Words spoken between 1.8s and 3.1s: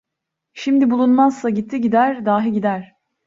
gider, dahi gider…